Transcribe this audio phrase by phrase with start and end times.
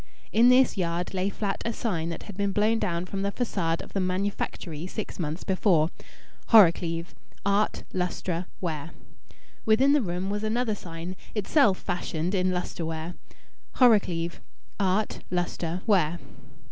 [0.31, 3.83] In this yard lay flat a sign that had been blown down from the façade
[3.83, 5.91] of the manufactory six months before:
[6.47, 7.13] "Horrocleave.
[7.45, 8.93] Art Lustre Ware."
[9.63, 13.13] Within the room was another sign, itself fashioned in lustre ware:
[13.75, 14.41] "Horrocleave.
[14.79, 16.17] Art Lustre Ware."